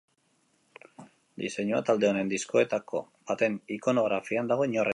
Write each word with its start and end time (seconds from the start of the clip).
Diseinua, 1.41 1.81
talde 1.89 2.09
honen 2.11 2.31
diskoetako 2.33 3.03
baten 3.33 3.59
ikonografian 3.77 4.51
dago 4.53 4.65
oinarrituta. 4.67 4.89